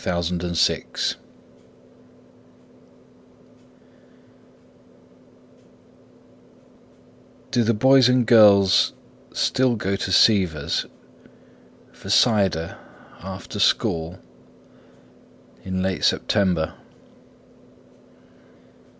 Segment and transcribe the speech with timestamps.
[0.03, 0.55] Hare Drummer
[7.51, 8.93] Do the boys and girls
[9.31, 10.87] still go to Siever's
[11.91, 12.79] For cider,
[13.21, 14.17] after school,
[15.63, 16.73] in late September?